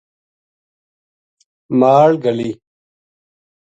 مال 1.79 2.11
گلی 2.23 2.51